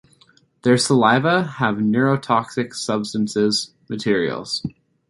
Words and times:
Their 0.63 0.79
saliva 0.79 1.43
have 1.43 1.75
neurotoxic 1.75 2.73
substances.materials. 2.73 4.63